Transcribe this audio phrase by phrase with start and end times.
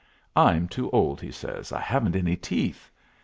[0.35, 2.89] "I'm too old," he says; "I haven't any teeth.